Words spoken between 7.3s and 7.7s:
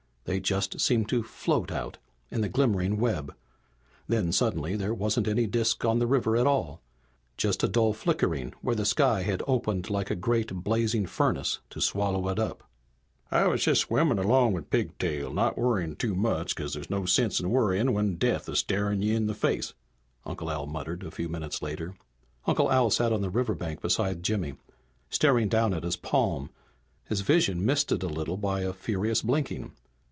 just a